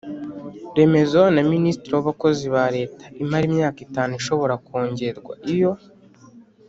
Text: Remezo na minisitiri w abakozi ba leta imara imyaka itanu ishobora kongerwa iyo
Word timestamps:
Remezo 0.77 1.21
na 1.35 1.41
minisitiri 1.51 1.93
w 1.95 1.99
abakozi 2.03 2.45
ba 2.55 2.65
leta 2.75 3.03
imara 3.21 3.43
imyaka 3.49 3.79
itanu 3.87 4.11
ishobora 4.19 4.53
kongerwa 4.65 5.33
iyo 5.53 5.71